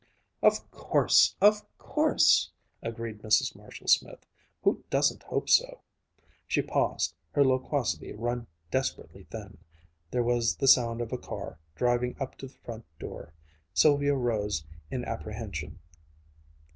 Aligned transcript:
"Of 0.41 0.71
course! 0.71 1.35
Of 1.41 1.61
course!" 1.77 2.49
agreed 2.81 3.21
Mrs. 3.21 3.55
Marshall 3.55 3.87
Smith. 3.87 4.25
"Who 4.63 4.83
doesn't 4.89 5.21
hope 5.21 5.47
so?" 5.47 5.81
She 6.47 6.63
paused, 6.63 7.13
her 7.33 7.43
loquacity 7.45 8.11
run 8.13 8.47
desperately 8.71 9.27
thin. 9.29 9.59
There 10.09 10.23
was 10.23 10.55
the 10.55 10.67
sound 10.67 11.01
of 11.01 11.13
a 11.13 11.19
car, 11.19 11.59
driving 11.75 12.15
up 12.19 12.35
to 12.39 12.47
the 12.47 12.53
front 12.65 12.85
door. 12.97 13.35
Sylvia 13.75 14.15
rose 14.15 14.63
in 14.89 15.05
apprehension. 15.05 15.77